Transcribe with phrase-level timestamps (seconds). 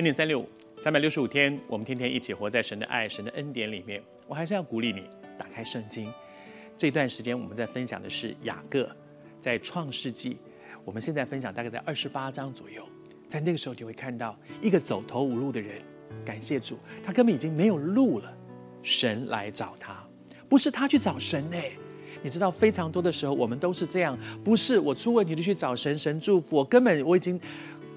[0.00, 0.48] 恩典三六五，
[0.78, 4.02] 三百六十五天，我们天天一起活在神的爱、神的恩典里面。
[4.26, 5.02] 我还是要鼓励你
[5.36, 6.10] 打开圣经。
[6.74, 8.90] 这段时间我们在分享的是雅各，
[9.38, 10.38] 在创世纪，
[10.86, 12.82] 我们现在分享大概在二十八章左右。
[13.28, 15.82] 在那个时候，你会看到一个走投无路的人，
[16.24, 18.34] 感谢主，他根本已经没有路了。
[18.82, 20.02] 神来找他，
[20.48, 21.58] 不是他去找神呢。
[22.22, 27.38] 你知道，非常多的时候，我们都是这样，不是我出问题就去找神，神祝福我，根本我已经。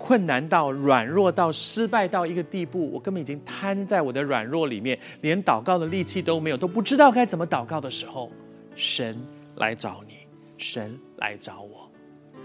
[0.06, 8.30] 困难到软弱到失败到一个地步，我根本已经瘫在我的软弱里面，连祷告的力气都没有，都不知道该怎么祷告的时候，
[8.76, 9.18] 神
[9.56, 11.90] 来找你，神来找我，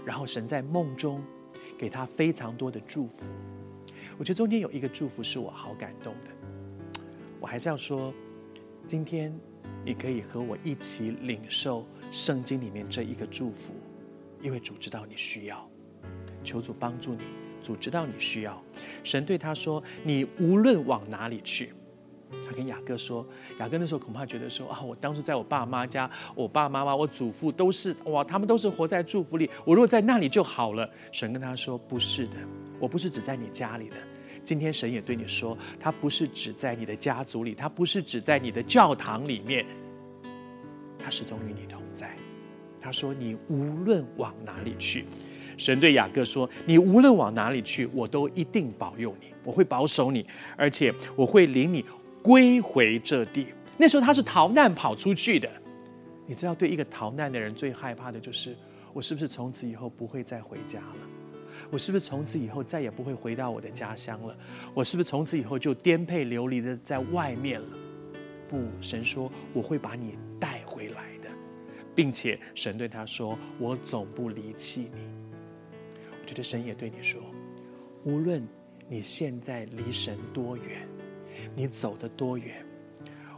[0.05, 1.21] 然后神在梦中
[1.77, 3.25] 给他非常多的祝福。
[4.17, 7.01] 我觉得中间有一个祝福是我好感动的，
[7.41, 8.13] 我还是要说，
[8.87, 9.37] 今天
[9.83, 13.73] 你可以和我一起领受圣经里面这一个祝福，
[14.41, 15.69] 因为主知道你需要，
[16.41, 17.48] 求主帮助你。
[17.61, 18.61] 主知道你需要，
[19.03, 21.71] 神对他说：“你无论往哪里去。”
[22.45, 23.25] 他跟雅各说
[23.59, 29.49] ：“雅各那时候恐怕觉得说啊，我当初在我爸妈家，我爸爸妈妈、我祖父都是哇，他们都是活在祝福里。
[29.65, 32.35] 我如果在那里就好了。”神跟他说：“不是的，
[32.79, 33.95] 我不是只在你家里的。
[34.43, 39.65] 今天神也对你说，他不是只在你的家族里，他不是只在你的教堂里面，
[40.99, 42.15] 他始终与你同在。”
[42.79, 45.05] 他说：“你无论往哪里去。”
[45.59, 51.85] 神对雅各说：“你无论往哪里去，我都一定保佑你，我会保守你，而且我会领你
[52.23, 55.49] 归回这地。”那时候他是逃难跑出去的。
[56.25, 58.55] 你知道，对一个逃难的人最害怕的就是：
[58.93, 61.07] 我是不是从此以后不会再回家了？
[61.69, 64.35] 我是不是从此以后再也不会回到我的家乡了？
[64.73, 67.67] 我是不是从此以后就颠沛流离的在外面了？
[68.47, 71.29] 不，神说我会把你带回来的，
[71.93, 75.01] 并且神对他说：“我总不离弃你。”
[76.29, 77.19] 觉得神也对你说，
[78.03, 78.47] 无论
[78.87, 80.87] 你现在离神多远，
[81.55, 82.63] 你走得多远，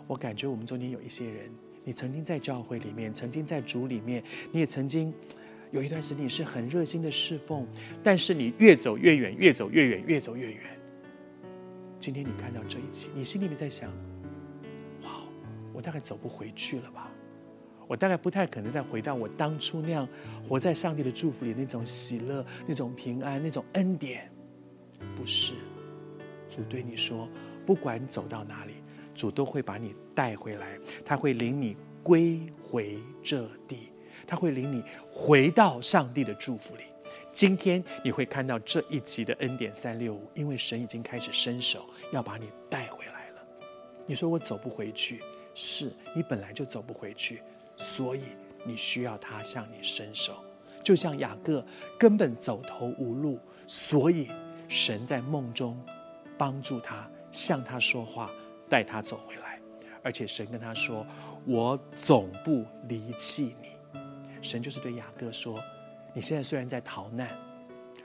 [0.07, 1.50] 我感觉我们中间有一些人，
[1.85, 5.13] 你曾经在教会里面，曾经在主里面，你也曾经
[5.72, 7.66] 有一段时间你是很热心的侍奉，
[8.03, 10.62] 但是你越走越远，越走越远，越走越远。
[11.97, 13.90] 今天你看到这一集，你心里面在想：
[15.03, 15.24] 哇，
[15.72, 17.09] 我大概走不回去了吧？
[17.91, 20.07] 我大概不太可能再回到我当初那样
[20.47, 24.31] 活在上帝的祝福里那种喜乐、那种平安、那种恩典。
[25.13, 25.56] 不是，
[26.47, 27.28] 主对你说，
[27.66, 28.75] 不管走到哪里，
[29.13, 33.91] 主都会把你带回来，他会领你归回这地，
[34.25, 34.81] 他会领你
[35.12, 36.84] 回到上帝的祝福里。
[37.34, 43.41] 今天你会看到这一集的恩典三六五，因为神已经开始伸手要把你带回来了。
[44.06, 45.22] 你说我走不回去，
[45.53, 47.41] 是你本来就走不回去。
[47.81, 48.22] 所以
[48.64, 50.36] 你需要他向你伸手，
[50.84, 51.66] 就像雅各
[51.97, 54.30] 根本走投无路，所以
[54.69, 55.84] 神在梦中
[56.38, 58.30] 帮助他，向他说话，
[58.69, 59.59] 带他走回来。
[60.03, 61.06] 而且神跟他说
[61.46, 64.00] ：“我总不离弃你。”
[64.42, 65.59] 神就是对雅各说
[66.13, 67.30] ：“你现在虽然在逃难，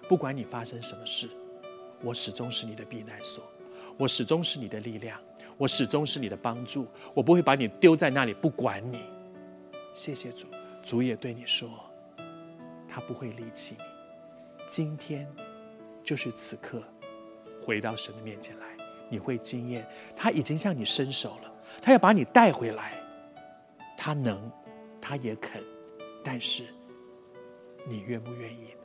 [0.06, 1.28] 不管你发生什么事，
[2.02, 3.42] 我始终是你的避难所，
[3.96, 5.18] 我始终是你的力量，
[5.56, 9.00] 我始终是你的帮助，我不会把你丢在那里不管你。”
[9.96, 10.46] 谢谢主，
[10.82, 11.70] 主也对你说，
[12.86, 13.84] 他不会离弃你。
[14.66, 15.26] 今天
[16.04, 16.82] 就是此刻，
[17.62, 18.66] 回到神的面前来，
[19.08, 22.92] 你会惊艳他已经向你伸手了，他要把你带回来。
[23.96, 24.52] 他能，
[25.00, 25.64] 他也肯，
[26.22, 26.64] 但是
[27.88, 28.76] 你愿不愿意？